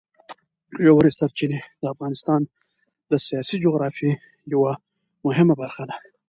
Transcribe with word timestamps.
ژورې 0.85 1.11
سرچینې 1.19 1.59
د 1.81 1.83
افغانستان 1.93 2.41
د 3.11 3.13
سیاسي 3.25 3.57
جغرافیې 3.63 4.11
یوه 4.53 4.71
ډېره 4.77 4.85
مهمه 5.25 5.53
برخه 5.61 5.83
ده. 5.89 5.95